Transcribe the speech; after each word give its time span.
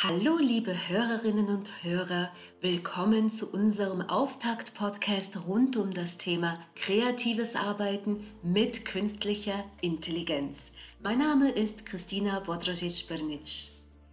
Hallo 0.00 0.38
liebe 0.38 0.74
Hörerinnen 0.88 1.46
und 1.46 1.84
Hörer, 1.84 2.30
willkommen 2.60 3.30
zu 3.30 3.46
unserem 3.52 4.00
Auftakt-Podcast 4.00 5.46
rund 5.46 5.76
um 5.76 5.92
das 5.92 6.18
Thema 6.18 6.58
kreatives 6.74 7.54
Arbeiten 7.54 8.26
mit 8.42 8.84
künstlicher 8.84 9.64
Intelligenz. 9.80 10.72
Mein 11.00 11.18
Name 11.18 11.50
ist 11.52 11.86
Christina 11.86 12.40
Bodrojic-Bernic. 12.40 13.68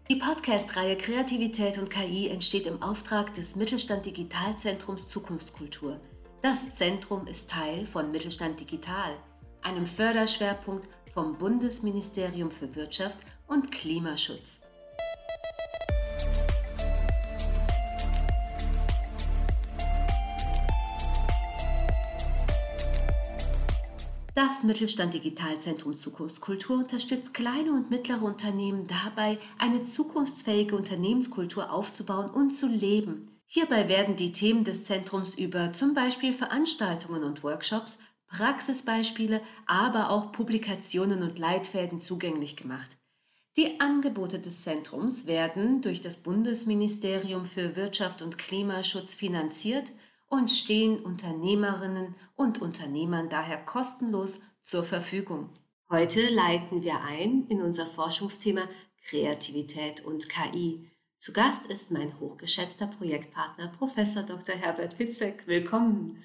Die 0.10 0.16
Podcast-Reihe 0.18 0.96
Kreativität 0.96 1.80
und 1.80 1.90
KI 1.90 2.28
entsteht 2.28 2.68
im 2.68 2.84
Auftrag 2.84 3.34
des 3.34 3.56
Mittelstand 3.56 4.06
Digitalzentrums 4.06 5.08
Zukunftskultur. 5.08 6.00
Das 6.44 6.76
Zentrum 6.76 7.26
ist 7.26 7.50
Teil 7.50 7.88
von 7.88 8.12
Mittelstand 8.12 8.60
Digital, 8.60 9.16
einem 9.62 9.88
Förderschwerpunkt 9.88 10.88
vom 11.14 11.38
Bundesministerium 11.38 12.52
für 12.52 12.76
Wirtschaft 12.76 13.20
und 13.48 13.72
Klimaschutz. 13.72 14.60
Das 24.42 24.64
Mittelstand 24.64 25.14
Digitalzentrum 25.14 25.98
Zukunftskultur 25.98 26.78
unterstützt 26.78 27.34
kleine 27.34 27.74
und 27.74 27.90
mittlere 27.90 28.24
Unternehmen 28.24 28.88
dabei, 28.88 29.38
eine 29.58 29.84
zukunftsfähige 29.84 30.78
Unternehmenskultur 30.78 31.70
aufzubauen 31.70 32.30
und 32.30 32.52
zu 32.52 32.68
leben. 32.68 33.38
Hierbei 33.48 33.90
werden 33.90 34.16
die 34.16 34.32
Themen 34.32 34.64
des 34.64 34.86
Zentrums 34.86 35.36
über 35.36 35.74
zum 35.74 35.94
Beispiel 35.94 36.32
Veranstaltungen 36.32 37.26
und 37.26 37.44
Workshops, 37.44 37.98
Praxisbeispiele, 38.28 39.42
aber 39.66 40.10
auch 40.10 40.32
Publikationen 40.32 41.22
und 41.22 41.38
Leitfäden 41.38 42.00
zugänglich 42.00 42.56
gemacht. 42.56 42.96
Die 43.58 43.82
Angebote 43.82 44.40
des 44.40 44.64
Zentrums 44.64 45.26
werden 45.26 45.82
durch 45.82 46.00
das 46.00 46.16
Bundesministerium 46.16 47.46
für 47.46 47.76
Wirtschaft 47.76 48.22
und 48.22 48.38
Klimaschutz 48.38 49.16
finanziert 49.16 49.92
und 50.30 50.50
stehen 50.50 51.00
Unternehmerinnen 51.00 52.16
und 52.36 52.62
Unternehmern 52.62 53.30
daher 53.30 53.58
kostenlos 53.58 54.42
zur 54.62 54.84
Verfügung. 54.84 55.50
Heute 55.90 56.30
leiten 56.30 56.84
wir 56.84 57.02
ein 57.02 57.48
in 57.50 57.62
unser 57.62 57.88
Forschungsthema 57.88 58.70
Kreativität 59.04 60.06
und 60.06 60.30
KI. 60.30 60.92
Zu 61.18 61.34
Gast 61.34 61.66
ist 61.66 61.92
mein 61.92 62.20
hochgeschätzter 62.20 62.88
Projektpartner 62.88 63.70
Professor 63.70 64.24
Dr. 64.24 64.56
Herbert 64.56 65.00
Witzek. 65.00 65.48
Willkommen. 65.48 66.24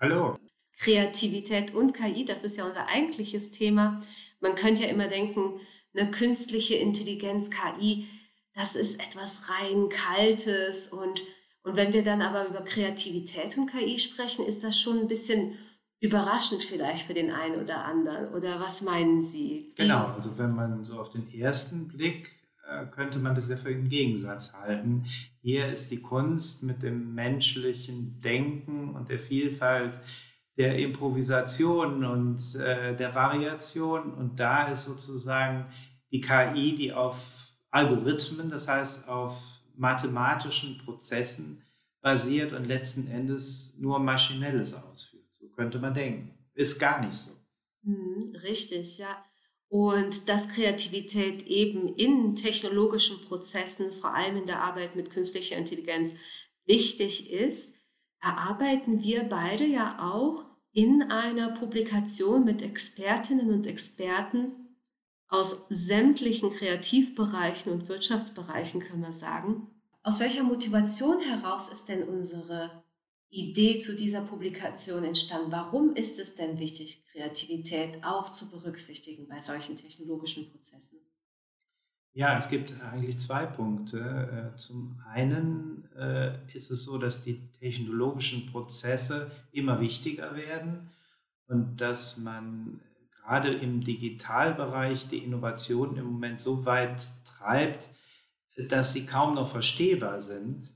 Hallo. 0.00 0.38
Kreativität 0.78 1.72
und 1.72 1.94
KI, 1.94 2.24
das 2.24 2.44
ist 2.44 2.56
ja 2.56 2.66
unser 2.66 2.88
eigentliches 2.88 3.50
Thema. 3.50 4.02
Man 4.40 4.56
könnte 4.56 4.82
ja 4.82 4.88
immer 4.88 5.06
denken, 5.06 5.60
eine 5.94 6.10
künstliche 6.10 6.74
Intelligenz, 6.74 7.48
KI, 7.48 8.08
das 8.54 8.74
ist 8.74 9.00
etwas 9.00 9.48
rein 9.48 9.88
Kaltes 9.88 10.88
und 10.88 11.22
und 11.66 11.74
wenn 11.74 11.92
wir 11.92 12.04
dann 12.04 12.22
aber 12.22 12.46
über 12.46 12.62
Kreativität 12.62 13.58
und 13.58 13.66
KI 13.66 13.98
sprechen, 13.98 14.46
ist 14.46 14.62
das 14.62 14.78
schon 14.78 15.00
ein 15.00 15.08
bisschen 15.08 15.58
überraschend 15.98 16.62
vielleicht 16.62 17.08
für 17.08 17.14
den 17.14 17.32
einen 17.32 17.60
oder 17.60 17.84
anderen. 17.84 18.28
Oder 18.28 18.60
was 18.60 18.82
meinen 18.82 19.20
Sie? 19.20 19.72
Genau, 19.74 20.12
also 20.14 20.38
wenn 20.38 20.54
man 20.54 20.84
so 20.84 21.00
auf 21.00 21.10
den 21.10 21.28
ersten 21.34 21.88
Blick 21.88 22.30
äh, 22.68 22.86
könnte 22.86 23.18
man 23.18 23.34
das 23.34 23.48
ja 23.48 23.56
für 23.56 23.70
einen 23.70 23.88
Gegensatz 23.88 24.54
halten. 24.54 25.06
Hier 25.42 25.66
ist 25.66 25.90
die 25.90 26.00
Kunst 26.00 26.62
mit 26.62 26.84
dem 26.84 27.16
menschlichen 27.16 28.20
Denken 28.20 28.94
und 28.94 29.08
der 29.08 29.18
Vielfalt 29.18 29.98
der 30.56 30.78
Improvisation 30.78 32.04
und 32.04 32.54
äh, 32.54 32.96
der 32.96 33.12
Variation. 33.12 34.14
Und 34.14 34.38
da 34.38 34.68
ist 34.68 34.84
sozusagen 34.84 35.66
die 36.12 36.20
KI, 36.20 36.76
die 36.76 36.92
auf 36.92 37.48
Algorithmen, 37.72 38.50
das 38.50 38.68
heißt 38.68 39.08
auf 39.08 39.55
mathematischen 39.76 40.78
Prozessen 40.78 41.62
basiert 42.00 42.52
und 42.52 42.64
letzten 42.64 43.08
Endes 43.08 43.74
nur 43.78 43.98
Maschinelles 43.98 44.74
ausführt. 44.74 45.24
So 45.40 45.48
könnte 45.48 45.78
man 45.78 45.94
denken. 45.94 46.38
Ist 46.54 46.78
gar 46.78 47.04
nicht 47.04 47.14
so. 47.14 47.32
Hm, 47.84 48.36
richtig, 48.42 48.98
ja. 48.98 49.24
Und 49.68 50.28
dass 50.28 50.48
Kreativität 50.48 51.46
eben 51.46 51.88
in 51.96 52.36
technologischen 52.36 53.20
Prozessen, 53.22 53.92
vor 53.92 54.14
allem 54.14 54.36
in 54.36 54.46
der 54.46 54.62
Arbeit 54.62 54.94
mit 54.94 55.10
künstlicher 55.10 55.56
Intelligenz, 55.56 56.12
wichtig 56.64 57.32
ist, 57.32 57.72
erarbeiten 58.22 59.02
wir 59.02 59.24
beide 59.24 59.64
ja 59.64 59.98
auch 60.00 60.44
in 60.72 61.02
einer 61.10 61.50
Publikation 61.50 62.44
mit 62.44 62.62
Expertinnen 62.62 63.50
und 63.50 63.66
Experten 63.66 64.65
aus 65.28 65.66
sämtlichen 65.68 66.50
Kreativbereichen 66.50 67.72
und 67.72 67.88
Wirtschaftsbereichen, 67.88 68.80
können 68.80 69.02
wir 69.02 69.12
sagen. 69.12 69.68
Aus 70.02 70.20
welcher 70.20 70.44
Motivation 70.44 71.20
heraus 71.20 71.68
ist 71.68 71.88
denn 71.88 72.04
unsere 72.04 72.84
Idee 73.28 73.78
zu 73.78 73.96
dieser 73.96 74.22
Publikation 74.22 75.04
entstanden? 75.04 75.50
Warum 75.50 75.94
ist 75.94 76.20
es 76.20 76.36
denn 76.36 76.58
wichtig, 76.58 77.04
Kreativität 77.10 78.04
auch 78.04 78.30
zu 78.30 78.50
berücksichtigen 78.50 79.26
bei 79.26 79.40
solchen 79.40 79.76
technologischen 79.76 80.48
Prozessen? 80.50 80.98
Ja, 82.12 82.38
es 82.38 82.48
gibt 82.48 82.80
eigentlich 82.80 83.18
zwei 83.18 83.44
Punkte. 83.44 84.52
Äh, 84.54 84.56
zum 84.56 85.02
einen 85.12 85.86
äh, 85.94 86.38
ist 86.54 86.70
es 86.70 86.84
so, 86.84 86.96
dass 86.96 87.24
die 87.24 87.50
technologischen 87.60 88.46
Prozesse 88.46 89.30
immer 89.52 89.80
wichtiger 89.80 90.34
werden 90.34 90.88
und 91.46 91.76
dass 91.76 92.16
man 92.16 92.80
gerade 93.26 93.52
im 93.52 93.82
Digitalbereich 93.82 95.08
die 95.08 95.18
Innovation 95.18 95.96
im 95.96 96.04
Moment 96.04 96.40
so 96.40 96.64
weit 96.64 97.02
treibt, 97.24 97.88
dass 98.68 98.92
sie 98.92 99.04
kaum 99.04 99.34
noch 99.34 99.48
verstehbar 99.48 100.20
sind. 100.20 100.68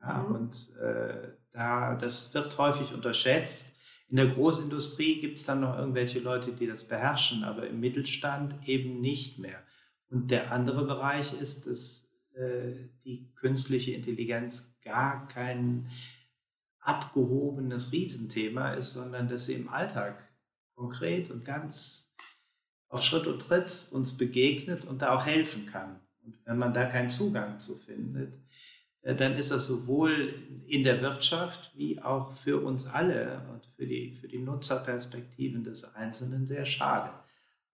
Ja, 0.00 0.22
mhm. 0.22 0.34
Und 0.34 0.76
äh, 0.76 1.32
da, 1.52 1.94
das 1.94 2.32
wird 2.34 2.56
häufig 2.56 2.94
unterschätzt. 2.94 3.74
In 4.08 4.16
der 4.16 4.28
Großindustrie 4.28 5.20
gibt 5.20 5.36
es 5.36 5.44
dann 5.44 5.60
noch 5.60 5.78
irgendwelche 5.78 6.20
Leute, 6.20 6.52
die 6.52 6.66
das 6.66 6.88
beherrschen, 6.88 7.44
aber 7.44 7.66
im 7.66 7.80
Mittelstand 7.80 8.54
eben 8.66 9.00
nicht 9.00 9.38
mehr. 9.38 9.62
Und 10.08 10.30
der 10.30 10.50
andere 10.50 10.86
Bereich 10.86 11.38
ist, 11.38 11.66
dass 11.66 12.08
äh, 12.34 12.88
die 13.04 13.30
künstliche 13.34 13.92
Intelligenz 13.92 14.74
gar 14.82 15.28
kein 15.28 15.90
abgehobenes 16.80 17.92
Riesenthema 17.92 18.72
ist, 18.72 18.94
sondern 18.94 19.28
dass 19.28 19.44
sie 19.44 19.54
im 19.54 19.68
Alltag 19.68 20.26
konkret 20.78 21.30
und 21.30 21.44
ganz 21.44 22.14
auf 22.88 23.02
Schritt 23.02 23.26
und 23.26 23.40
Tritt 23.40 23.88
uns 23.92 24.16
begegnet 24.16 24.84
und 24.84 25.02
da 25.02 25.14
auch 25.14 25.26
helfen 25.26 25.66
kann. 25.66 26.00
Und 26.24 26.38
wenn 26.46 26.56
man 26.56 26.72
da 26.72 26.86
keinen 26.86 27.10
Zugang 27.10 27.58
zu 27.58 27.76
findet, 27.76 28.32
äh, 29.02 29.14
dann 29.14 29.34
ist 29.34 29.50
das 29.50 29.66
sowohl 29.66 30.34
in 30.66 30.84
der 30.84 31.00
Wirtschaft 31.02 31.72
wie 31.76 32.00
auch 32.00 32.32
für 32.32 32.64
uns 32.64 32.86
alle 32.86 33.42
und 33.52 33.66
für 33.76 33.86
die, 33.86 34.12
für 34.12 34.28
die 34.28 34.38
Nutzerperspektiven 34.38 35.64
des 35.64 35.94
Einzelnen 35.94 36.46
sehr 36.46 36.64
schade. 36.64 37.10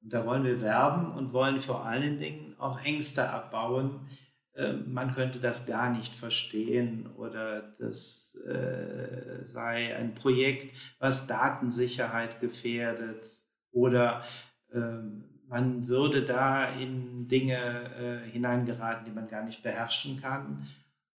Und 0.03 0.13
da 0.13 0.27
wollen 0.27 0.45
wir 0.45 0.61
werben 0.61 1.13
und 1.13 1.33
wollen 1.33 1.59
vor 1.59 1.85
allen 1.85 2.19
Dingen 2.19 2.55
auch 2.59 2.83
Ängste 2.85 3.31
abbauen. 3.31 4.09
Ähm, 4.57 4.93
man 4.93 5.13
könnte 5.15 5.41
das 5.41 5.67
gar 5.67 5.91
nicht 5.91 6.15
verstehen 6.15 7.09
oder 7.17 7.75
das 7.79 8.37
äh, 8.47 9.45
sei 9.45 9.97
ein 9.97 10.15
Projekt, 10.15 10.77
was 10.99 11.27
Datensicherheit 11.27 12.41
gefährdet 12.41 13.27
oder 13.73 14.23
ähm, 14.73 15.25
man 15.49 15.89
würde 15.89 16.25
da 16.25 16.69
in 16.69 17.29
Dinge 17.29 17.56
äh, 18.27 18.31
hineingeraten, 18.31 19.05
die 19.05 19.11
man 19.11 19.29
gar 19.29 19.45
nicht 19.45 19.62
beherrschen 19.62 20.21
kann. 20.21 20.67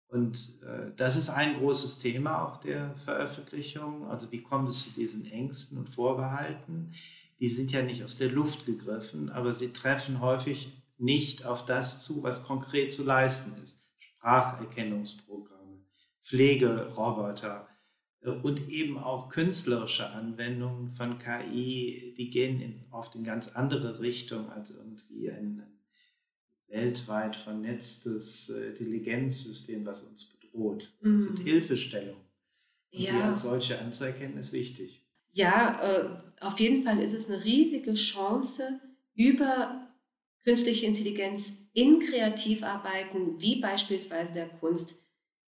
Und 0.07 0.63
äh, 0.63 0.93
das 0.97 1.17
ist 1.17 1.29
ein 1.29 1.59
großes 1.59 1.99
Thema 1.99 2.45
auch 2.45 2.59
der 2.59 2.97
Veröffentlichung. 2.97 4.07
Also 4.09 4.31
wie 4.31 4.43
kommt 4.43 4.69
es 4.69 4.85
zu 4.85 5.01
diesen 5.01 5.27
Ängsten 5.27 5.77
und 5.77 5.89
Vorbehalten? 5.89 6.93
Die 7.41 7.49
sind 7.49 7.73
ja 7.73 7.83
nicht 7.83 8.05
aus 8.05 8.17
der 8.17 8.31
Luft 8.31 8.65
gegriffen, 8.65 9.29
aber 9.29 9.53
sie 9.53 9.73
treffen 9.73 10.21
häufig 10.21 10.73
nicht 10.99 11.45
auf 11.45 11.67
das 11.67 12.05
zu, 12.05 12.23
was 12.23 12.45
konkret 12.45 12.93
zu 12.93 13.05
leisten 13.05 13.61
ist. 13.63 13.83
Spracherkennungsprogramme, 13.99 15.85
Pflegeroboter, 16.21 17.69
und 18.43 18.71
eben 18.71 18.97
auch 18.99 19.29
künstlerische 19.29 20.11
Anwendungen 20.11 20.89
von 20.89 21.19
KI, 21.19 22.15
die 22.17 22.31
gehen 22.31 22.61
in, 22.61 22.85
oft 22.91 23.15
in 23.15 23.25
ganz 23.25 23.49
andere 23.49 24.01
Richtung 24.01 24.51
als 24.51 24.71
irgendwie 24.71 25.31
ein 25.31 25.63
weltweit 26.69 27.37
vernetztes 27.37 28.49
äh, 28.49 28.69
Intelligenzsystem, 28.69 29.85
was 29.85 30.05
uns 30.05 30.39
bedroht. 30.39 30.95
Das 31.03 31.23
sind 31.25 31.41
mhm. 31.41 31.45
Hilfestellungen. 31.45 32.25
Und 32.93 33.01
ja. 33.01 33.13
die 33.13 33.23
als 33.23 33.43
solche 33.43 33.79
anzuerkennen, 33.79 34.39
ist 34.39 34.53
wichtig. 34.53 35.05
ja, 35.33 35.81
äh, 35.83 36.09
auf 36.41 36.59
jeden 36.59 36.83
Fall 36.83 37.01
ist 37.01 37.13
es 37.13 37.29
eine 37.29 37.45
riesige 37.45 37.93
Chance, 37.95 38.81
über 39.15 39.84
künstliche 40.45 40.87
Intelligenz 40.87 41.59
in 41.73 41.99
Kreativarbeiten, 41.99 43.41
wie 43.41 43.61
beispielsweise 43.61 44.35
der 44.35 44.49
Kunst, 44.49 45.03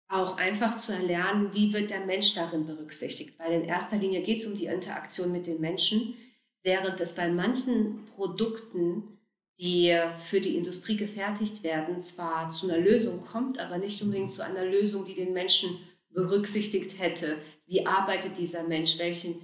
auch 0.07 0.37
einfach 0.37 0.75
zu 0.75 0.93
erlernen, 0.93 1.49
wie 1.53 1.73
wird 1.73 1.89
der 1.89 2.05
Mensch 2.05 2.35
darin 2.35 2.65
berücksichtigt. 2.65 3.39
Weil 3.39 3.53
in 3.53 3.67
erster 3.67 3.97
Linie 3.97 4.21
geht 4.21 4.39
es 4.39 4.45
um 4.45 4.55
die 4.55 4.67
Interaktion 4.67 5.31
mit 5.31 5.47
den 5.47 5.59
Menschen, 5.59 6.15
während 6.63 6.99
es 7.01 7.15
bei 7.15 7.29
manchen 7.29 8.05
Produkten, 8.05 9.19
die 9.57 9.97
für 10.17 10.41
die 10.41 10.57
Industrie 10.57 10.97
gefertigt 10.97 11.63
werden, 11.63 12.01
zwar 12.01 12.49
zu 12.49 12.69
einer 12.69 12.77
Lösung 12.77 13.21
kommt, 13.21 13.57
aber 13.57 13.77
nicht 13.77 14.01
unbedingt 14.01 14.31
zu 14.31 14.43
einer 14.43 14.65
Lösung, 14.65 15.05
die 15.05 15.15
den 15.15 15.33
Menschen 15.33 15.69
berücksichtigt 16.09 16.99
hätte. 16.99 17.37
Wie 17.65 17.85
arbeitet 17.85 18.37
dieser 18.37 18.63
Mensch? 18.63 18.99
Welchen, 18.99 19.35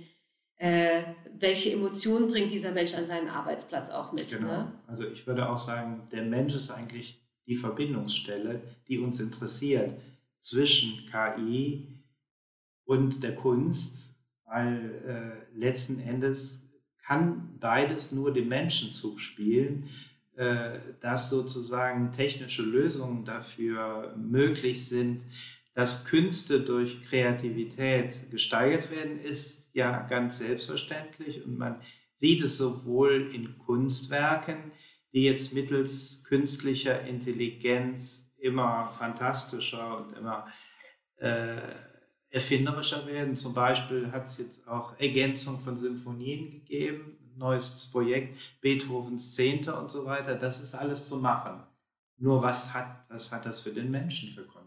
äh, 0.58 1.04
welche 1.42 1.72
Emotionen 1.72 2.28
bringt 2.28 2.52
dieser 2.52 2.72
Mensch 2.72 2.94
an 2.94 3.08
seinen 3.08 3.30
Arbeitsplatz 3.30 3.90
auch 3.90 4.12
mit? 4.12 4.30
Genau. 4.30 4.48
Ne? 4.48 4.72
Also 4.88 5.06
ich 5.06 5.26
würde 5.28 5.50
auch 5.50 5.58
sagen, 5.58 6.08
der 6.12 6.24
Mensch 6.24 6.56
ist 6.56 6.72
eigentlich 6.72 7.22
die 7.48 7.56
Verbindungsstelle, 7.56 8.62
die 8.88 9.00
uns 9.00 9.20
interessiert 9.20 10.00
zwischen 10.40 11.06
KI 11.08 11.88
und 12.86 13.24
der 13.24 13.36
Kunst, 13.36 14.16
weil 14.46 15.48
äh, 15.54 15.58
letzten 15.58 16.00
Endes 16.00 16.62
kann 17.06 17.58
beides 17.60 18.12
nur 18.12 18.34
dem 18.34 18.48
Menschen 18.48 18.94
zuspielen, 18.94 19.86
äh, 20.36 20.80
dass 21.02 21.30
sozusagen 21.30 22.12
technische 22.12 22.64
Lösungen 22.64 23.26
dafür 23.26 24.16
möglich 24.18 24.88
sind, 24.88 25.24
dass 25.74 26.06
Künste 26.06 26.62
durch 26.62 27.02
Kreativität 27.04 28.30
gesteigert 28.30 28.92
werden, 28.92 29.20
ist 29.20 29.74
ja 29.74 30.02
ganz 30.08 30.40
selbstverständlich 30.40 31.46
und 31.46 31.58
man 31.58 31.82
sieht 32.16 32.44
es 32.44 32.58
sowohl 32.58 33.32
in 33.34 33.58
Kunstwerken, 33.58 34.72
die 35.14 35.24
jetzt 35.24 35.54
mittels 35.54 36.24
künstlicher 36.26 37.02
Intelligenz 37.02 38.32
immer 38.38 38.90
fantastischer 38.90 39.98
und 39.98 40.18
immer 40.18 40.48
äh, 41.18 41.62
erfinderischer 42.30 43.06
werden. 43.08 43.36
Zum 43.36 43.54
Beispiel 43.54 44.12
hat 44.12 44.26
es 44.26 44.38
jetzt 44.40 44.68
auch 44.68 45.00
Ergänzung 45.00 45.60
von 45.60 45.78
Symphonien 45.78 46.52
gegeben, 46.52 47.18
neues 47.36 47.90
Projekt, 47.92 48.62
Beethovens 48.62 49.36
Zehnte 49.36 49.76
und 49.76 49.92
so 49.92 50.06
weiter. 50.06 50.36
Das 50.36 50.62
ist 50.62 50.74
alles 50.74 51.08
zu 51.08 51.18
machen. 51.18 51.64
Nur 52.18 52.42
was 52.42 52.74
hat, 52.74 53.06
was 53.10 53.32
hat 53.32 53.46
das 53.46 53.62
für 53.62 53.72
den 53.72 53.90
Menschen 53.90 54.30
für 54.30 54.44
Konsequenzen? 54.44 54.61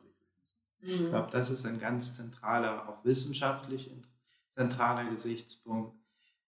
Mhm. 0.85 0.91
Ich 0.91 1.09
glaube, 1.09 1.31
das 1.31 1.51
ist 1.51 1.67
ein 1.67 1.79
ganz 1.81 2.15
zentraler, 2.15 2.89
auch 2.89 3.05
wissenschaftlich 3.05 3.91
zentraler 4.51 5.11
Gesichtspunkt. 5.11 5.97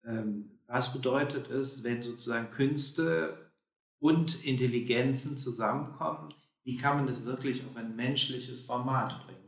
Ähm, 0.03 0.51
was 0.67 0.93
bedeutet 0.93 1.49
es, 1.49 1.83
wenn 1.83 2.03
sozusagen 2.03 2.51
Künste 2.51 3.51
und 3.99 4.45
Intelligenzen 4.45 5.37
zusammenkommen? 5.37 6.33
wie 6.67 6.75
kann 6.75 6.97
man 6.97 7.07
das 7.07 7.23
wirklich 7.23 7.65
auf 7.65 7.77
ein 7.77 7.95
menschliches 7.95 8.65
Format 8.65 9.25
bringen? 9.25 9.46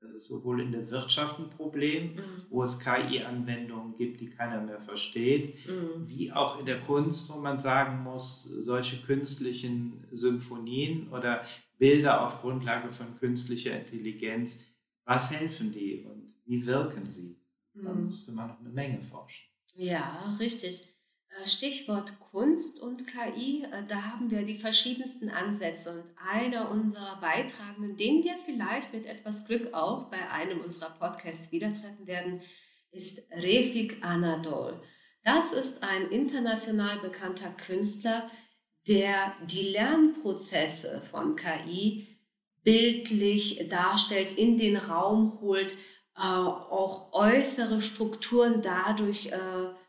Das 0.00 0.12
ist 0.12 0.28
sowohl 0.28 0.62
in 0.62 0.72
der 0.72 0.90
Wirtschaft 0.90 1.38
ein 1.38 1.50
Problem, 1.50 2.14
mhm. 2.14 2.20
wo 2.48 2.62
es 2.62 2.80
KI-Anwendungen 2.80 3.96
gibt, 3.96 4.20
die 4.20 4.30
keiner 4.30 4.60
mehr 4.62 4.80
versteht, 4.80 5.66
mhm. 5.66 6.08
wie 6.08 6.32
auch 6.32 6.58
in 6.58 6.66
der 6.66 6.80
Kunst, 6.80 7.30
wo 7.30 7.38
man 7.38 7.60
sagen 7.60 8.02
muss, 8.02 8.44
solche 8.44 9.02
künstlichen 9.02 10.06
Symphonien 10.10 11.08
oder 11.10 11.44
Bilder 11.78 12.24
auf 12.24 12.40
Grundlage 12.40 12.90
von 12.90 13.18
künstlicher 13.18 13.78
Intelligenz, 13.78 14.64
was 15.04 15.30
helfen 15.32 15.70
die 15.70 16.04
und 16.04 16.34
wie 16.46 16.64
wirken 16.64 17.10
sie? 17.10 17.36
Mhm. 17.74 17.84
Da 17.84 17.92
müsste 17.92 18.32
man 18.32 18.48
noch 18.48 18.60
eine 18.60 18.70
Menge 18.70 19.02
forschen. 19.02 19.50
Ja, 19.74 20.34
richtig. 20.38 20.88
Äh, 21.38 21.46
Stichwort 21.46 22.18
Kunst 22.32 22.80
und 22.80 23.06
KI, 23.06 23.64
äh, 23.64 23.84
da 23.86 24.02
haben 24.02 24.30
wir 24.30 24.42
die 24.42 24.58
verschiedensten 24.58 25.30
Ansätze 25.30 25.90
und 25.90 26.04
einer 26.30 26.70
unserer 26.70 27.20
Beitragenden, 27.20 27.96
den 27.96 28.24
wir 28.24 28.36
vielleicht 28.44 28.92
mit 28.92 29.06
etwas 29.06 29.46
Glück 29.46 29.72
auch 29.72 30.10
bei 30.10 30.30
einem 30.30 30.60
unserer 30.60 30.90
Podcasts 30.90 31.52
wieder 31.52 31.72
treffen 31.72 32.06
werden, 32.06 32.40
ist 32.90 33.22
Refik 33.30 34.04
Anadol. 34.04 34.82
Das 35.24 35.52
ist 35.52 35.82
ein 35.82 36.08
international 36.08 36.98
bekannter 36.98 37.50
Künstler, 37.50 38.30
der 38.88 39.34
die 39.46 39.68
Lernprozesse 39.70 41.02
von 41.10 41.36
KI 41.36 42.08
bildlich 42.64 43.68
darstellt, 43.68 44.32
in 44.32 44.56
den 44.56 44.76
Raum 44.76 45.40
holt, 45.40 45.74
äh, 46.16 46.22
auch 46.22 47.12
äußere 47.12 47.80
Strukturen 47.80 48.62
dadurch 48.62 49.28
äh, 49.28 49.79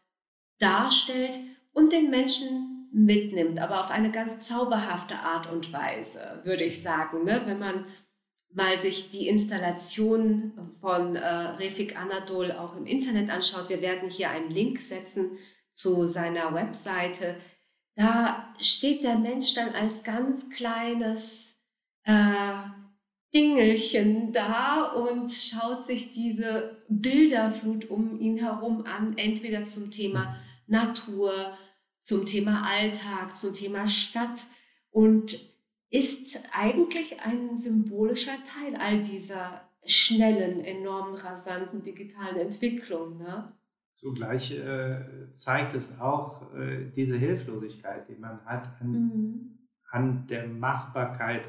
darstellt 0.61 1.39
und 1.73 1.91
den 1.91 2.09
Menschen 2.09 2.89
mitnimmt, 2.93 3.59
aber 3.59 3.79
auf 3.79 3.89
eine 3.89 4.11
ganz 4.11 4.47
zauberhafte 4.47 5.15
Art 5.15 5.51
und 5.51 5.71
Weise, 5.71 6.41
würde 6.43 6.63
ich 6.63 6.81
sagen. 6.81 7.23
Ne? 7.23 7.41
Wenn 7.45 7.59
man 7.59 7.85
mal 8.53 8.77
sich 8.77 9.09
die 9.09 9.27
Installation 9.27 10.73
von 10.81 11.15
äh, 11.15 11.25
Refik 11.25 11.99
Anadol 11.99 12.51
auch 12.51 12.75
im 12.75 12.85
Internet 12.85 13.29
anschaut, 13.29 13.69
wir 13.69 13.81
werden 13.81 14.09
hier 14.09 14.29
einen 14.29 14.51
Link 14.51 14.79
setzen 14.79 15.37
zu 15.71 16.05
seiner 16.05 16.53
Webseite, 16.53 17.37
da 17.95 18.53
steht 18.59 19.03
der 19.03 19.17
Mensch 19.17 19.53
dann 19.53 19.73
als 19.73 20.03
ganz 20.03 20.49
kleines 20.49 21.53
äh, 22.03 22.53
Dingelchen 23.33 24.33
da 24.33 24.91
und 24.91 25.31
schaut 25.31 25.85
sich 25.85 26.11
diese 26.11 26.83
Bilderflut 26.89 27.89
um 27.89 28.19
ihn 28.19 28.37
herum 28.37 28.83
an, 28.85 29.13
entweder 29.17 29.63
zum 29.63 29.91
Thema 29.91 30.35
Natur, 30.71 31.33
zum 31.99 32.25
Thema 32.25 32.67
Alltag, 32.67 33.35
zum 33.35 33.53
Thema 33.53 33.87
Stadt 33.87 34.45
und 34.89 35.39
ist 35.91 36.43
eigentlich 36.53 37.21
ein 37.21 37.55
symbolischer 37.55 38.37
Teil 38.45 38.75
all 38.75 39.01
dieser 39.01 39.61
schnellen, 39.85 40.63
enormen, 40.63 41.15
rasanten 41.15 41.83
digitalen 41.83 42.37
Entwicklung. 42.37 43.17
Ne? 43.17 43.51
Zugleich 43.91 44.57
äh, 44.57 45.29
zeigt 45.31 45.75
es 45.75 45.99
auch 45.99 46.53
äh, 46.53 46.89
diese 46.95 47.17
Hilflosigkeit, 47.17 48.07
die 48.07 48.15
man 48.15 48.43
hat 48.45 48.69
an, 48.79 48.91
mhm. 48.91 49.59
an 49.89 50.27
der 50.27 50.47
Machbarkeit 50.47 51.43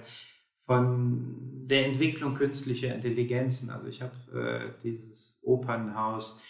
von 0.59 1.67
der 1.67 1.87
Entwicklung 1.87 2.35
künstlicher 2.35 2.95
Intelligenzen. 2.95 3.71
Also 3.71 3.87
ich 3.87 4.03
habe 4.03 4.73
äh, 4.77 4.83
dieses 4.83 5.41
Opernhaus 5.43 6.43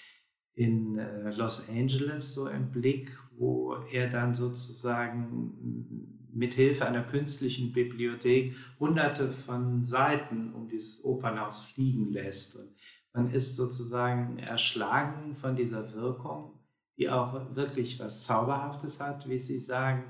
in 0.54 0.98
äh, 0.98 1.30
Los 1.30 1.68
Angeles 1.68 2.34
so 2.34 2.48
im 2.48 2.70
Blick, 2.70 3.18
wo 3.36 3.74
er 3.90 4.08
dann 4.08 4.34
sozusagen 4.34 6.18
mit 6.32 6.54
Hilfe 6.54 6.86
einer 6.86 7.02
künstlichen 7.02 7.72
Bibliothek 7.72 8.54
hunderte 8.78 9.30
von 9.30 9.84
Seiten 9.84 10.52
um 10.54 10.68
dieses 10.68 11.04
Opernhaus 11.04 11.64
fliegen 11.64 12.10
lässt. 12.10 12.56
Und 12.56 12.70
man 13.12 13.30
ist 13.30 13.56
sozusagen 13.56 14.38
erschlagen 14.38 15.34
von 15.34 15.56
dieser 15.56 15.92
Wirkung, 15.92 16.58
die 16.96 17.10
auch 17.10 17.54
wirklich 17.54 18.00
was 18.00 18.24
Zauberhaftes 18.24 19.00
hat, 19.00 19.28
wie 19.28 19.38
Sie 19.38 19.58
sagen. 19.58 20.04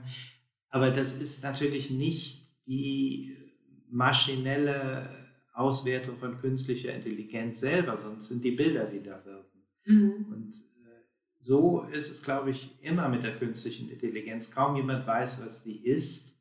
Aber 0.68 0.90
das 0.90 1.20
ist 1.20 1.42
natürlich 1.42 1.90
nicht 1.90 2.52
die 2.66 3.36
maschinelle 3.90 5.08
Auswertung 5.52 6.16
von 6.16 6.38
künstlicher 6.38 6.94
Intelligenz 6.94 7.60
selber, 7.60 7.98
sonst 7.98 8.28
sind 8.28 8.44
die 8.44 8.52
Bilder, 8.52 8.86
die 8.86 9.02
da 9.02 9.24
wirken. 9.24 9.51
Mhm. 9.84 10.26
Und 10.30 10.56
äh, 10.84 11.02
so 11.38 11.82
ist 11.82 12.10
es, 12.10 12.22
glaube 12.22 12.50
ich, 12.50 12.76
immer 12.82 13.08
mit 13.08 13.22
der 13.22 13.36
künstlichen 13.36 13.90
Intelligenz. 13.90 14.50
Kaum 14.50 14.76
jemand 14.76 15.06
weiß, 15.06 15.44
was 15.44 15.62
sie 15.62 15.76
ist, 15.76 16.38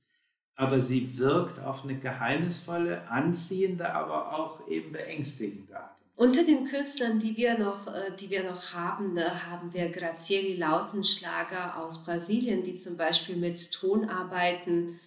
aber 0.55 0.81
sie 0.81 1.17
wirkt 1.17 1.59
auf 1.59 1.83
eine 1.83 1.97
geheimnisvolle, 1.97 3.09
anziehende, 3.09 3.93
aber 3.93 4.33
auch 4.37 4.67
eben 4.67 4.91
beängstigende 4.91 5.79
Art. 5.79 5.91
Unter 6.15 6.43
den 6.43 6.65
Künstlern, 6.65 7.19
die 7.19 7.35
wir 7.35 7.57
noch, 7.57 7.87
äh, 7.87 8.15
die 8.19 8.29
wir 8.29 8.43
noch 8.43 8.73
haben, 8.73 9.13
ne, 9.13 9.49
haben 9.49 9.73
wir 9.73 9.89
Grazieli 9.89 10.55
Lautenschlager 10.55 11.77
aus 11.77 12.03
Brasilien, 12.03 12.63
die 12.63 12.75
zum 12.75 12.95
Beispiel 12.95 13.37
mit 13.37 13.71
Tonarbeiten 13.71 14.99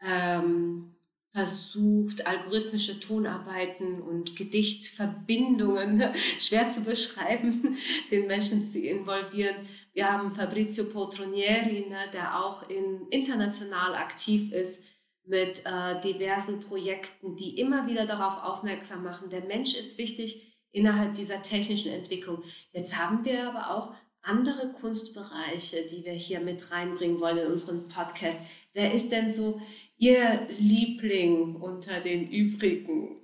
ähm, 0.00 0.94
versucht, 1.32 2.26
algorithmische 2.26 3.00
Tonarbeiten 3.00 4.02
und 4.02 4.36
Gedichtverbindungen 4.36 6.02
schwer 6.38 6.68
zu 6.68 6.82
beschreiben, 6.82 7.78
den 8.10 8.26
Menschen 8.26 8.70
zu 8.70 8.78
involvieren. 8.78 9.56
Wir 9.94 10.10
haben 10.12 10.34
Fabrizio 10.34 10.84
Poltronieri, 10.84 11.86
ne, 11.88 11.98
der 12.12 12.38
auch 12.42 12.68
in, 12.68 13.06
international 13.10 13.94
aktiv 13.94 14.52
ist 14.52 14.84
mit 15.24 15.64
äh, 15.64 16.00
diversen 16.02 16.60
Projekten, 16.60 17.36
die 17.36 17.58
immer 17.58 17.86
wieder 17.86 18.06
darauf 18.06 18.42
aufmerksam 18.42 19.04
machen, 19.04 19.30
der 19.30 19.44
Mensch 19.44 19.74
ist 19.74 19.96
wichtig 19.98 20.58
innerhalb 20.72 21.14
dieser 21.14 21.42
technischen 21.42 21.92
Entwicklung. 21.92 22.42
Jetzt 22.72 22.96
haben 22.96 23.24
wir 23.24 23.48
aber 23.48 23.70
auch 23.76 23.94
andere 24.22 24.72
Kunstbereiche, 24.72 25.86
die 25.90 26.04
wir 26.04 26.12
hier 26.12 26.40
mit 26.40 26.70
reinbringen 26.70 27.20
wollen 27.20 27.38
in 27.38 27.46
unseren 27.48 27.88
Podcast. 27.88 28.38
Wer 28.74 28.94
ist 28.94 29.10
denn 29.12 29.32
so 29.32 29.60
Ihr 29.98 30.48
Liebling 30.58 31.56
unter 31.56 32.00
den 32.00 32.28
übrigen? 32.30 33.18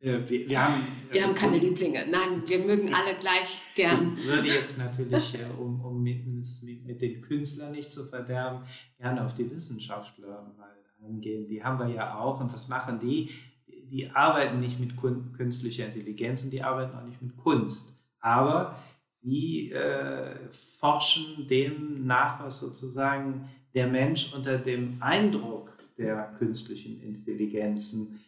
wir, 0.00 0.28
wir, 0.30 0.64
haben, 0.64 0.82
wir 1.10 1.20
also, 1.20 1.28
haben 1.28 1.34
keine 1.34 1.58
Lieblinge. 1.58 2.06
Nein, 2.10 2.42
wir 2.46 2.58
mögen 2.60 2.94
alle 2.94 3.14
gleich 3.18 3.66
gern. 3.74 4.16
Ich 4.16 4.26
würde 4.26 4.48
jetzt 4.48 4.78
natürlich, 4.78 5.34
äh, 5.34 5.44
um, 5.58 5.84
um 5.84 6.02
mit, 6.02 6.24
mit, 6.26 7.00
den 7.02 7.20
Künstlern 7.20 7.72
nicht 7.72 7.92
zu 7.92 8.06
verderben, 8.06 8.64
gerne 8.98 9.24
auf 9.24 9.34
die 9.34 9.50
Wissenschaftler 9.50 10.54
mal 10.56 10.68
eingehen. 11.04 11.48
Die 11.48 11.62
haben 11.62 11.78
wir 11.78 11.94
ja 11.94 12.18
auch. 12.18 12.40
Und 12.40 12.52
was 12.52 12.68
machen 12.68 12.98
die? 13.00 13.30
Die 13.66 14.08
arbeiten 14.10 14.60
nicht 14.60 14.78
mit 14.78 14.96
künstlicher 14.96 15.86
Intelligenz 15.86 16.44
und 16.44 16.50
die 16.50 16.62
arbeiten 16.62 16.96
auch 16.96 17.04
nicht 17.04 17.20
mit 17.22 17.36
Kunst. 17.36 17.98
Aber 18.20 18.78
sie 19.22 19.70
äh, 19.72 20.36
forschen 20.50 21.46
dem 21.48 22.06
nach, 22.06 22.42
was 22.42 22.60
sozusagen 22.60 23.48
der 23.74 23.86
Mensch 23.86 24.32
unter 24.34 24.58
dem 24.58 24.96
Eindruck 25.00 25.72
der 25.96 26.34
künstlichen 26.38 27.02
Intelligenzen 27.02 28.20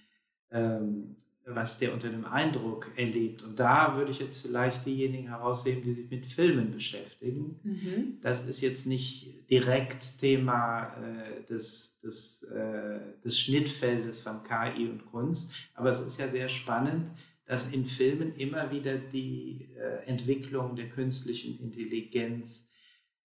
ähm, 0.51 1.17
was 1.55 1.79
der 1.79 1.93
unter 1.93 2.09
dem 2.09 2.25
Eindruck 2.25 2.91
erlebt. 2.97 3.43
Und 3.43 3.59
da 3.59 3.97
würde 3.97 4.11
ich 4.11 4.21
jetzt 4.21 4.47
vielleicht 4.47 4.87
diejenigen 4.87 5.29
herausheben, 5.29 5.83
die 5.83 5.93
sich 5.93 6.11
mit 6.11 6.27
Filmen 6.27 6.71
beschäftigen. 6.71 7.59
Mhm. 7.63 8.19
Das 8.21 8.47
ist 8.47 8.61
jetzt 8.61 8.87
nicht 8.87 9.51
direkt 9.51 10.19
Thema 10.19 10.95
äh, 11.03 11.45
des, 11.49 11.99
des, 12.01 12.43
äh, 12.45 13.01
des 13.25 13.39
Schnittfeldes 13.41 14.23
von 14.23 14.43
KI 14.45 14.89
und 14.89 15.07
Kunst, 15.07 15.53
aber 15.75 15.91
es 15.91 16.01
ist 16.01 16.21
ja 16.21 16.29
sehr 16.29 16.49
spannend, 16.49 17.11
dass 17.51 17.73
in 17.73 17.85
Filmen 17.85 18.37
immer 18.37 18.71
wieder 18.71 18.97
die 18.97 19.71
äh, 19.77 20.07
Entwicklung 20.07 20.77
der 20.77 20.89
künstlichen 20.89 21.59
Intelligenz 21.59 22.71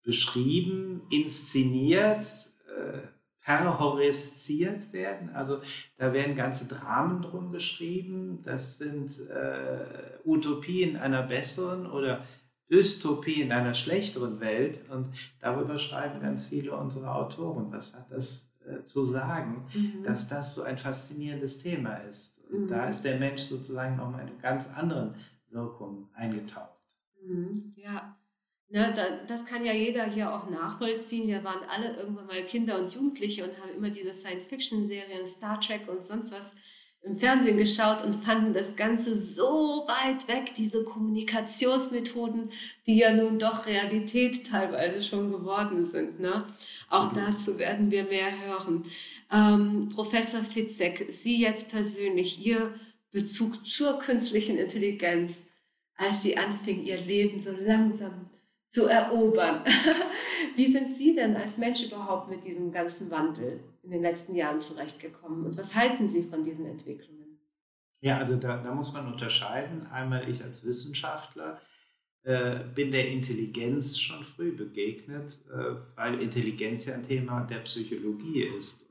beschrieben, 0.01 1.03
inszeniert, 1.11 2.25
äh, 2.75 3.01
perhoristiert 3.39 4.93
werden. 4.93 5.29
Also 5.29 5.61
da 5.97 6.11
werden 6.11 6.35
ganze 6.35 6.65
Dramen 6.65 7.21
drum 7.21 7.51
geschrieben. 7.51 8.41
Das 8.41 8.79
sind 8.79 9.11
äh, 9.29 10.17
Utopien 10.25 10.97
einer 10.97 11.21
besseren 11.21 11.85
oder 11.85 12.25
Dystopien 12.67 13.51
einer 13.51 13.75
schlechteren 13.75 14.39
Welt. 14.39 14.89
Und 14.89 15.09
darüber 15.39 15.77
schreiben 15.77 16.19
ganz 16.19 16.47
viele 16.47 16.75
unserer 16.75 17.15
Autoren. 17.15 17.71
Was 17.71 17.93
hat 17.93 18.11
das 18.11 18.51
äh, 18.65 18.83
zu 18.85 19.05
sagen, 19.05 19.67
mhm. 19.75 20.03
dass 20.03 20.27
das 20.27 20.55
so 20.55 20.63
ein 20.63 20.79
faszinierendes 20.79 21.59
Thema 21.59 21.97
ist? 21.97 22.34
Und 22.49 22.65
mhm. 22.65 22.67
da 22.67 22.87
ist 22.89 23.03
der 23.03 23.17
Mensch 23.17 23.41
sozusagen 23.41 23.97
noch 23.97 24.11
mal 24.11 24.21
eine 24.21 24.35
ganz 24.41 24.73
andere 24.73 25.13
Wirkung 25.49 26.09
eingetaucht. 26.13 26.79
Mhm. 27.21 27.73
Ja. 27.77 28.17
Ne, 28.67 28.91
da, 28.95 29.23
das 29.27 29.45
kann 29.45 29.63
ja 29.63 29.73
jeder 29.73 30.05
hier 30.05 30.33
auch 30.33 30.49
nachvollziehen. 30.49 31.27
Wir 31.27 31.43
waren 31.43 31.61
alle 31.69 31.95
irgendwann 31.95 32.25
mal 32.25 32.43
Kinder 32.43 32.79
und 32.79 32.93
Jugendliche 32.93 33.43
und 33.43 33.61
haben 33.61 33.75
immer 33.77 33.89
diese 33.89 34.13
Science-Fiction-Serien, 34.13 35.27
Star 35.27 35.61
Trek 35.61 35.87
und 35.87 36.03
sonst 36.03 36.31
was 36.31 36.51
im 37.05 37.19
Fernsehen 37.19 37.57
geschaut 37.57 38.03
und 38.03 38.15
fanden 38.15 38.53
das 38.53 38.75
Ganze 38.75 39.15
so 39.15 39.85
weit 39.87 40.27
weg, 40.27 40.55
diese 40.57 40.83
Kommunikationsmethoden, 40.83 42.49
die 42.87 42.97
ja 42.97 43.13
nun 43.13 43.37
doch 43.37 43.67
Realität 43.67 44.47
teilweise 44.47 45.03
schon 45.03 45.31
geworden 45.31 45.85
sind. 45.85 46.19
Ne? 46.19 46.43
Auch 46.89 47.11
mhm. 47.11 47.17
dazu 47.17 47.59
werden 47.59 47.91
wir 47.91 48.05
mehr 48.05 48.31
hören. 48.45 48.83
Ähm, 49.31 49.89
Professor 49.93 50.43
Fitzek, 50.43 51.05
Sie 51.09 51.39
jetzt 51.39 51.69
persönlich, 51.69 52.43
Ihr 52.43 52.73
Bezug 53.11 53.65
zur 53.65 53.99
künstlichen 53.99 54.57
Intelligenz, 54.57 55.41
als 55.95 56.23
Sie 56.23 56.37
anfingen, 56.37 56.85
Ihr 56.85 56.99
Leben 56.99 57.39
so 57.39 57.51
langsam 57.51 58.29
zu 58.75 58.87
erobern. 58.87 59.61
Wie 60.57 60.69
sind 60.69 60.95
Sie 60.97 61.15
denn 61.15 61.35
als 61.37 61.57
Mensch 61.57 61.85
überhaupt 61.85 62.29
mit 62.29 62.43
diesem 62.43 62.73
ganzen 62.73 63.09
Wandel 63.09 63.63
in 63.83 63.91
den 63.91 64.01
letzten 64.01 64.35
Jahren 64.35 64.59
zurechtgekommen 64.59 65.45
und 65.45 65.57
was 65.57 65.73
halten 65.73 66.09
Sie 66.09 66.23
von 66.23 66.43
diesen 66.43 66.65
Entwicklungen? 66.65 67.39
Ja, 68.01 68.17
also 68.17 68.35
da, 68.35 68.57
da 68.61 68.75
muss 68.75 68.91
man 68.91 69.11
unterscheiden. 69.11 69.87
Einmal 69.87 70.29
ich 70.29 70.43
als 70.43 70.65
Wissenschaftler 70.65 71.61
äh, 72.23 72.59
bin 72.75 72.91
der 72.91 73.07
Intelligenz 73.07 73.97
schon 73.97 74.25
früh 74.25 74.51
begegnet, 74.51 75.39
äh, 75.49 75.75
weil 75.95 76.21
Intelligenz 76.21 76.85
ja 76.85 76.95
ein 76.95 77.07
Thema 77.07 77.45
der 77.45 77.59
Psychologie 77.59 78.43
ist. 78.57 78.85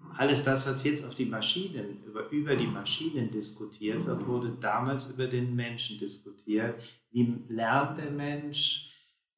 Und 0.00 0.10
alles 0.18 0.42
das, 0.42 0.66
was 0.66 0.82
jetzt 0.82 1.06
auf 1.06 1.14
die 1.14 1.26
Maschinen, 1.26 2.02
über, 2.04 2.28
über 2.30 2.56
die 2.56 2.66
Maschinen 2.66 3.30
diskutiert 3.30 4.04
wird, 4.04 4.26
wurde 4.26 4.56
damals 4.60 5.08
über 5.10 5.28
den 5.28 5.54
Menschen 5.54 5.96
diskutiert. 5.96 6.82
Wie 7.12 7.36
lernt 7.48 7.98
der 7.98 8.10
Mensch? 8.10 8.85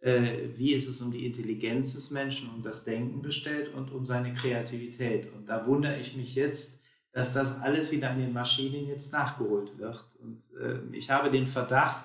Äh, 0.00 0.48
wie 0.54 0.72
ist 0.72 0.88
es 0.88 1.00
um 1.02 1.10
die 1.10 1.26
Intelligenz 1.26 1.94
des 1.94 2.10
Menschen, 2.10 2.50
um 2.50 2.62
das 2.62 2.84
Denken 2.84 3.22
bestellt 3.22 3.74
und 3.74 3.90
um 3.90 4.06
seine 4.06 4.32
Kreativität. 4.34 5.32
Und 5.32 5.48
da 5.48 5.66
wundere 5.66 5.98
ich 5.98 6.16
mich 6.16 6.34
jetzt, 6.34 6.80
dass 7.12 7.32
das 7.32 7.60
alles 7.60 7.90
wieder 7.90 8.10
an 8.10 8.18
den 8.18 8.32
Maschinen 8.32 8.86
jetzt 8.86 9.12
nachgeholt 9.12 9.78
wird. 9.78 10.04
Und 10.20 10.40
äh, 10.60 10.80
ich 10.96 11.10
habe 11.10 11.30
den 11.30 11.46
Verdacht, 11.46 12.04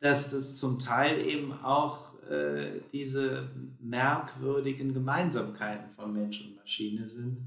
dass 0.00 0.30
das 0.30 0.56
zum 0.56 0.78
Teil 0.78 1.26
eben 1.26 1.52
auch 1.52 2.12
äh, 2.28 2.80
diese 2.92 3.50
merkwürdigen 3.80 4.92
Gemeinsamkeiten 4.92 5.90
von 5.90 6.12
Mensch 6.12 6.40
und 6.42 6.56
Maschine 6.56 7.08
sind. 7.08 7.46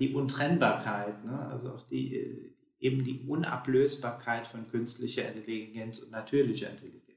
Die 0.00 0.12
Untrennbarkeit, 0.12 1.24
ne? 1.24 1.46
also 1.50 1.70
auch 1.70 1.82
die, 1.82 2.16
äh, 2.16 2.52
eben 2.80 3.04
die 3.04 3.20
Unablösbarkeit 3.28 4.46
von 4.46 4.68
künstlicher 4.68 5.32
Intelligenz 5.32 6.00
und 6.00 6.10
natürlicher 6.10 6.70
Intelligenz. 6.70 7.07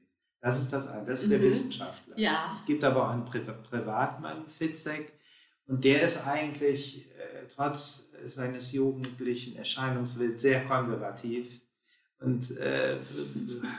Das 0.42 0.60
ist 0.60 0.72
das 0.72 0.88
eine, 0.88 1.06
das 1.06 1.20
ist 1.20 1.26
mhm. 1.26 1.30
der 1.30 1.42
Wissenschaftler. 1.42 2.18
Ja. 2.18 2.52
Es 2.56 2.66
gibt 2.66 2.84
aber 2.84 3.06
auch 3.06 3.10
einen 3.10 3.24
Pri 3.24 3.40
Privatmann, 3.40 4.48
Fitzek, 4.48 5.12
und 5.66 5.84
der 5.84 6.02
ist 6.02 6.26
eigentlich 6.26 7.06
äh, 7.12 7.46
trotz 7.54 8.10
seines 8.26 8.72
jugendlichen 8.72 9.56
Erscheinungsbilds 9.56 10.42
sehr 10.42 10.64
konservativ 10.64 11.60
und 12.18 12.56
äh, 12.58 12.98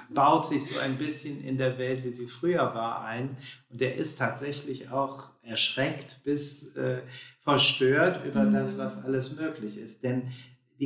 baut 0.09 0.45
sich 0.45 0.65
so 0.65 0.79
ein 0.79 0.97
bisschen 0.97 1.43
in 1.43 1.57
der 1.57 1.77
Welt, 1.77 2.03
wie 2.03 2.13
sie 2.13 2.27
früher 2.27 2.73
war, 2.73 3.03
ein. 3.05 3.37
Und 3.69 3.81
der 3.81 3.95
ist 3.95 4.17
tatsächlich 4.17 4.89
auch 4.89 5.29
erschreckt 5.43 6.21
bis 6.23 6.75
äh, 6.75 7.01
verstört 7.39 8.25
über 8.25 8.43
mhm. 8.43 8.53
das, 8.53 8.77
was 8.77 9.03
alles 9.03 9.37
möglich 9.37 9.77
ist. 9.77 10.03
Denn 10.03 10.31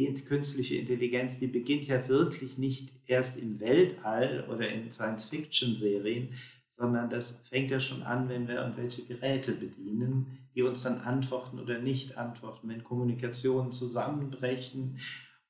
die 0.05 0.23
künstliche 0.23 0.75
Intelligenz, 0.75 1.39
die 1.39 1.47
beginnt 1.47 1.87
ja 1.87 2.07
wirklich 2.07 2.57
nicht 2.57 2.91
erst 3.07 3.37
im 3.39 3.59
Weltall 3.59 4.45
oder 4.49 4.67
in 4.67 4.91
Science-Fiction-Serien, 4.91 6.29
sondern 6.71 7.09
das 7.09 7.43
fängt 7.49 7.71
ja 7.71 7.79
schon 7.79 8.03
an, 8.03 8.29
wenn 8.29 8.47
wir 8.47 8.55
irgendwelche 8.55 9.03
Geräte 9.03 9.53
bedienen, 9.53 10.37
die 10.53 10.61
uns 10.61 10.83
dann 10.83 11.01
antworten 11.01 11.59
oder 11.59 11.79
nicht 11.79 12.17
antworten, 12.17 12.69
wenn 12.69 12.83
Kommunikationen 12.83 13.71
zusammenbrechen 13.71 14.99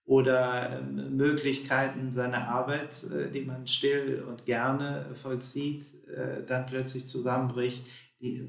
oder 0.05 0.79
ähm, 0.79 1.17
Möglichkeiten 1.17 2.11
seiner 2.11 2.47
Arbeit, 2.47 3.03
äh, 3.11 3.29
die 3.29 3.41
man 3.41 3.67
still 3.67 4.23
und 4.25 4.45
gerne 4.45 5.05
vollzieht, 5.15 5.85
äh, 6.07 6.45
dann 6.45 6.65
plötzlich 6.65 7.09
zusammenbricht, 7.09 7.85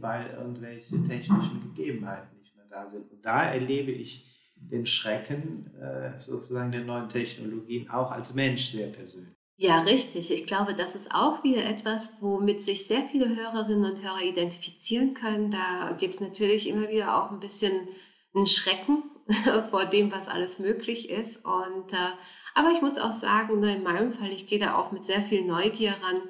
weil 0.00 0.30
irgendwelche 0.38 1.02
technischen 1.02 1.74
Gegebenheiten 1.74 2.38
nicht 2.38 2.56
mehr 2.56 2.66
da 2.70 2.88
sind. 2.88 3.10
Und 3.10 3.24
da 3.24 3.42
erlebe 3.52 3.90
ich 3.90 4.37
den 4.60 4.86
Schrecken 4.86 5.70
äh, 5.80 6.18
sozusagen 6.18 6.72
der 6.72 6.84
neuen 6.84 7.08
Technologien 7.08 7.90
auch 7.90 8.10
als 8.10 8.34
Mensch 8.34 8.72
sehr 8.72 8.88
persönlich. 8.88 9.34
Ja, 9.60 9.80
richtig. 9.80 10.30
Ich 10.30 10.46
glaube, 10.46 10.72
das 10.72 10.94
ist 10.94 11.12
auch 11.12 11.42
wieder 11.42 11.64
etwas, 11.64 12.10
womit 12.20 12.62
sich 12.62 12.86
sehr 12.86 13.02
viele 13.10 13.34
Hörerinnen 13.34 13.90
und 13.90 14.02
Hörer 14.02 14.22
identifizieren 14.22 15.14
können. 15.14 15.50
Da 15.50 15.96
gibt 15.98 16.14
es 16.14 16.20
natürlich 16.20 16.68
immer 16.68 16.88
wieder 16.88 17.16
auch 17.16 17.32
ein 17.32 17.40
bisschen 17.40 17.88
einen 18.34 18.46
Schrecken 18.46 19.02
vor 19.70 19.84
dem, 19.84 20.12
was 20.12 20.28
alles 20.28 20.60
möglich 20.60 21.10
ist. 21.10 21.44
Und, 21.44 21.92
äh, 21.92 22.12
aber 22.54 22.70
ich 22.70 22.82
muss 22.82 22.98
auch 22.98 23.14
sagen, 23.14 23.58
ne, 23.58 23.74
in 23.74 23.82
meinem 23.82 24.12
Fall, 24.12 24.30
ich 24.30 24.46
gehe 24.46 24.60
da 24.60 24.76
auch 24.76 24.92
mit 24.92 25.04
sehr 25.04 25.22
viel 25.22 25.44
Neugier 25.44 25.96
ran, 26.02 26.22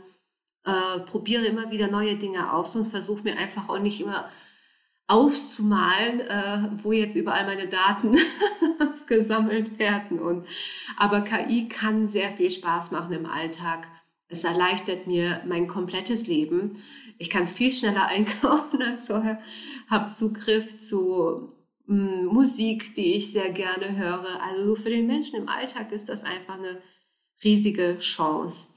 äh, 0.64 1.00
probiere 1.00 1.44
immer 1.44 1.70
wieder 1.70 1.88
neue 1.88 2.16
Dinge 2.16 2.52
aus 2.52 2.74
und 2.76 2.88
versuche 2.88 3.24
mir 3.24 3.36
einfach 3.36 3.68
auch 3.68 3.78
nicht 3.78 4.00
immer 4.00 4.30
auszumalen, 5.08 6.20
äh, 6.20 6.68
wo 6.82 6.92
jetzt 6.92 7.16
überall 7.16 7.46
meine 7.46 7.66
Daten 7.66 8.16
gesammelt 9.06 9.78
werden. 9.78 10.20
Und, 10.20 10.46
aber 10.96 11.22
KI 11.22 11.68
kann 11.68 12.06
sehr 12.06 12.30
viel 12.32 12.50
Spaß 12.50 12.92
machen 12.92 13.12
im 13.12 13.26
Alltag. 13.26 13.88
Es 14.28 14.44
erleichtert 14.44 15.06
mir 15.06 15.40
mein 15.46 15.66
komplettes 15.66 16.26
Leben. 16.26 16.76
Ich 17.16 17.30
kann 17.30 17.46
viel 17.46 17.72
schneller 17.72 18.06
einkaufen 18.08 18.82
als 18.82 19.06
vorher, 19.06 19.40
habe 19.88 20.10
Zugriff 20.10 20.76
zu 20.78 21.48
mh, 21.86 21.96
mm, 21.96 22.26
Musik, 22.26 22.94
die 22.94 23.14
ich 23.14 23.32
sehr 23.32 23.50
gerne 23.50 23.96
höre. 23.96 24.42
Also 24.42 24.76
für 24.76 24.90
den 24.90 25.06
Menschen 25.06 25.36
im 25.36 25.48
Alltag 25.48 25.90
ist 25.90 26.10
das 26.10 26.22
einfach 26.22 26.58
eine 26.58 26.82
riesige 27.42 27.96
Chance. 27.98 28.68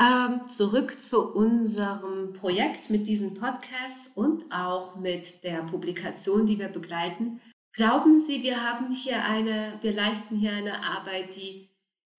Ähm, 0.00 0.48
zurück 0.48 0.98
zu 0.98 1.30
unserem 1.34 2.32
Projekt 2.32 2.88
mit 2.88 3.06
diesen 3.06 3.34
Podcasts 3.34 4.10
und 4.14 4.44
auch 4.50 4.96
mit 4.96 5.44
der 5.44 5.62
Publikation, 5.64 6.46
die 6.46 6.58
wir 6.58 6.68
begleiten. 6.68 7.38
Glauben 7.74 8.16
Sie, 8.16 8.42
wir 8.42 8.62
haben 8.64 8.94
hier 8.94 9.22
eine, 9.22 9.78
wir 9.82 9.92
leisten 9.92 10.36
hier 10.36 10.52
eine 10.52 10.82
Arbeit, 10.82 11.36
die, 11.36 11.68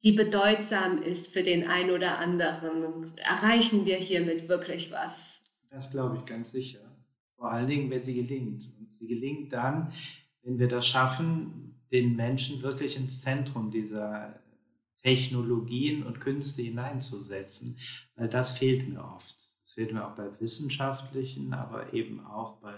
die 0.04 0.12
bedeutsam 0.12 1.02
ist 1.02 1.34
für 1.34 1.42
den 1.42 1.68
einen 1.68 1.90
oder 1.90 2.20
anderen? 2.20 3.18
Erreichen 3.18 3.84
wir 3.84 3.96
hiermit 3.96 4.48
wirklich 4.48 4.92
was? 4.92 5.42
Das 5.72 5.90
glaube 5.90 6.18
ich 6.18 6.26
ganz 6.26 6.52
sicher. 6.52 6.82
Vor 7.36 7.52
allen 7.52 7.68
Dingen, 7.68 7.90
wenn 7.90 8.04
sie 8.04 8.14
gelingt. 8.14 8.64
Und 8.78 8.94
sie 8.94 9.08
gelingt 9.08 9.54
dann, 9.54 9.92
wenn 10.44 10.60
wir 10.60 10.68
das 10.68 10.86
schaffen, 10.86 11.82
den 11.92 12.16
Menschen 12.16 12.62
wirklich 12.62 12.96
ins 12.96 13.22
Zentrum 13.22 13.72
dieser 13.72 14.40
Technologien 15.02 16.04
und 16.04 16.22
Künste 16.22 16.62
hineinzusetzen, 16.62 17.78
weil 18.16 18.30
das 18.30 18.58
fehlt 18.58 18.88
mir 18.88 19.04
oft. 19.04 19.36
Das 19.64 19.74
fehlt 19.74 19.94
mir 19.94 20.06
auch 20.06 20.16
bei 20.16 20.28
wissenschaftlichen, 20.40 21.54
aber 21.54 21.94
eben 21.94 22.26
auch 22.26 22.58
bei 22.58 22.74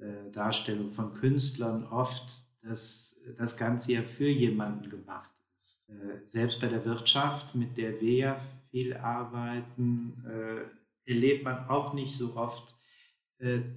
äh, 0.00 0.30
Darstellung 0.32 0.90
von 0.90 1.12
Künstlern 1.14 1.86
oft, 1.86 2.44
dass 2.62 3.20
das 3.36 3.56
Ganze 3.56 3.92
ja 3.92 4.02
für 4.02 4.28
jemanden 4.28 4.90
gemacht 4.90 5.30
ist. 5.56 5.88
Äh, 5.90 6.20
selbst 6.24 6.60
bei 6.60 6.68
der 6.68 6.84
Wirtschaft, 6.84 7.54
mit 7.54 7.76
der 7.76 8.00
wir 8.00 8.14
ja 8.14 8.40
viel 8.70 8.96
arbeiten, 8.96 10.24
äh, 10.26 11.10
erlebt 11.10 11.44
man 11.44 11.68
auch 11.68 11.94
nicht 11.94 12.12
so 12.12 12.36
oft, 12.36 12.76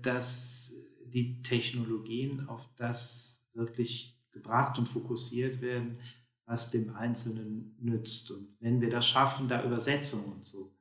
dass 0.01 0.73
die 1.05 1.41
Technologien 1.41 2.49
auf 2.49 2.67
das 2.75 3.47
wirklich 3.53 4.19
gebracht 4.31 4.77
und 4.77 4.87
fokussiert 4.87 5.61
werden, 5.61 5.99
was 6.45 6.71
dem 6.71 6.95
Einzelnen 6.95 7.75
nützt. 7.79 8.31
Und 8.31 8.55
wenn 8.59 8.81
wir 8.81 8.89
das 8.89 9.07
schaffen, 9.07 9.47
da 9.47 9.63
Übersetzungen 9.63 10.43
zu 10.43 10.75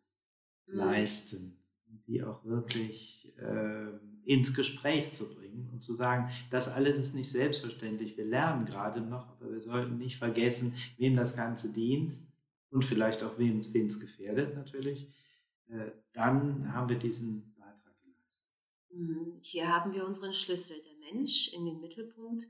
mhm. 0.67 0.77
leisten, 0.77 1.59
die 2.07 2.23
auch 2.23 2.45
wirklich 2.45 3.33
äh, 3.39 3.89
ins 4.25 4.55
Gespräch 4.55 5.13
zu 5.13 5.35
bringen 5.35 5.71
und 5.73 5.83
zu 5.83 5.93
sagen, 5.93 6.31
das 6.51 6.69
alles 6.69 6.99
ist 6.99 7.15
nicht 7.15 7.31
selbstverständlich, 7.31 8.17
wir 8.17 8.25
lernen 8.25 8.67
gerade 8.67 9.01
noch, 9.01 9.29
aber 9.29 9.53
wir 9.53 9.61
sollten 9.61 9.99
nicht 9.99 10.17
vergessen, 10.17 10.75
wem 10.97 11.17
das 11.17 11.37
Ganze 11.37 11.73
dient 11.73 12.15
und 12.71 12.85
vielleicht 12.85 13.23
auch 13.23 13.39
wem 13.39 13.59
es 13.59 14.01
gefährdet 14.01 14.55
natürlich, 14.55 15.13
äh, 15.69 15.91
dann 16.13 16.73
haben 16.73 16.89
wir 16.89 16.99
diesen 16.99 17.55
Beitrag 17.55 17.95
geleistet. 18.01 18.49
Mhm. 18.91 19.39
Hier 19.41 19.69
haben 19.69 19.93
wir 19.93 20.07
unseren 20.07 20.35
Schlüssel, 20.35 20.81
der 20.81 21.13
Mensch 21.13 21.53
in 21.53 21.65
den 21.65 21.81
Mittelpunkt 21.81 22.49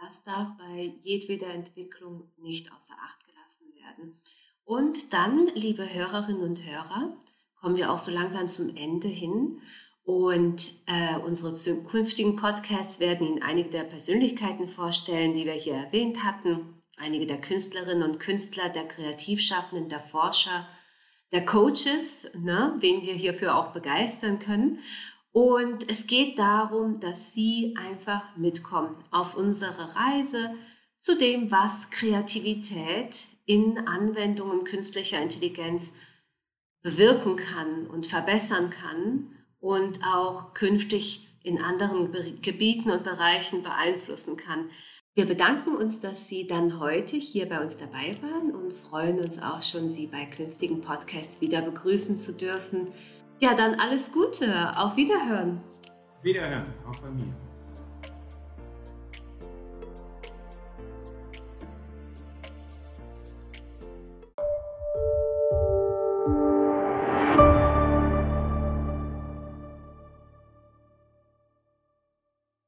das 0.00 0.24
darf 0.24 0.56
bei 0.56 0.94
jedweder 1.02 1.48
Entwicklung 1.48 2.30
nicht 2.38 2.72
außer 2.72 2.94
Acht 2.94 3.26
gelassen 3.26 3.66
werden. 3.74 4.18
Und 4.64 5.12
dann, 5.12 5.46
liebe 5.54 5.92
Hörerinnen 5.92 6.42
und 6.42 6.64
Hörer, 6.64 7.16
kommen 7.60 7.76
wir 7.76 7.92
auch 7.92 7.98
so 7.98 8.10
langsam 8.10 8.48
zum 8.48 8.74
Ende 8.76 9.08
hin. 9.08 9.60
Und 10.02 10.72
äh, 10.86 11.18
unsere 11.18 11.52
zukünftigen 11.52 12.36
Podcasts 12.36 12.98
werden 12.98 13.26
Ihnen 13.26 13.42
einige 13.42 13.70
der 13.70 13.84
Persönlichkeiten 13.84 14.66
vorstellen, 14.66 15.34
die 15.34 15.44
wir 15.44 15.52
hier 15.52 15.74
erwähnt 15.74 16.24
hatten. 16.24 16.80
Einige 16.96 17.26
der 17.26 17.40
Künstlerinnen 17.40 18.02
und 18.02 18.20
Künstler, 18.20 18.68
der 18.68 18.88
Kreativschaffenden, 18.88 19.88
der 19.88 20.00
Forscher, 20.00 20.66
der 21.32 21.44
Coaches, 21.46 22.26
ne, 22.34 22.74
wen 22.80 23.02
wir 23.02 23.14
hierfür 23.14 23.56
auch 23.56 23.72
begeistern 23.72 24.38
können. 24.38 24.80
Und 25.32 25.88
es 25.88 26.06
geht 26.06 26.38
darum, 26.38 26.98
dass 27.00 27.32
Sie 27.32 27.74
einfach 27.78 28.36
mitkommen 28.36 28.96
auf 29.10 29.36
unsere 29.36 29.94
Reise 29.94 30.54
zu 30.98 31.16
dem, 31.16 31.50
was 31.50 31.90
Kreativität 31.90 33.26
in 33.46 33.86
Anwendungen 33.86 34.64
künstlicher 34.64 35.20
Intelligenz 35.22 35.92
bewirken 36.82 37.36
kann 37.36 37.86
und 37.86 38.06
verbessern 38.06 38.70
kann 38.70 39.30
und 39.60 40.00
auch 40.04 40.54
künftig 40.54 41.28
in 41.42 41.60
anderen 41.60 42.12
Gebieten 42.42 42.90
und 42.90 43.04
Bereichen 43.04 43.62
beeinflussen 43.62 44.36
kann. 44.36 44.70
Wir 45.14 45.26
bedanken 45.26 45.74
uns, 45.74 46.00
dass 46.00 46.28
Sie 46.28 46.46
dann 46.46 46.78
heute 46.78 47.16
hier 47.16 47.48
bei 47.48 47.60
uns 47.60 47.76
dabei 47.76 48.16
waren 48.22 48.52
und 48.52 48.72
freuen 48.72 49.18
uns 49.18 49.40
auch 49.40 49.62
schon, 49.62 49.90
Sie 49.90 50.06
bei 50.06 50.24
künftigen 50.24 50.80
Podcasts 50.80 51.40
wieder 51.40 51.62
begrüßen 51.62 52.16
zu 52.16 52.32
dürfen. 52.32 52.88
Ja, 53.42 53.54
dann 53.54 53.74
alles 53.76 54.12
Gute. 54.12 54.76
Auf 54.76 54.96
Wiederhören. 54.96 55.62
Wiederhören, 56.22 56.66
auch 56.86 56.94
von 56.94 57.16
mir. 57.16 57.34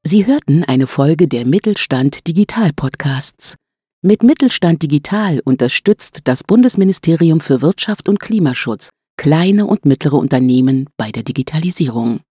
Sie 0.04 0.26
hörten 0.26 0.64
eine 0.64 0.86
Folge 0.86 1.28
der 1.28 1.46
Mittelstand 1.46 2.26
Digital 2.26 2.70
Podcasts. 2.74 3.56
Mit 4.00 4.22
Mittelstand 4.22 4.82
Digital 4.82 5.40
unterstützt 5.44 6.20
das 6.24 6.44
Bundesministerium 6.44 7.40
für 7.40 7.60
Wirtschaft 7.60 8.08
und 8.08 8.20
Klimaschutz 8.20 8.90
kleine 9.22 9.66
und 9.68 9.86
mittlere 9.86 10.14
Unternehmen 10.14 10.88
bei 10.96 11.12
der 11.12 11.22
Digitalisierung. 11.22 12.18